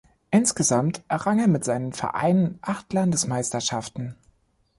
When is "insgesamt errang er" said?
0.31-1.47